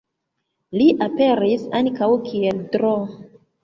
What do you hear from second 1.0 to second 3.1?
aperis ankaŭ kiel Dro.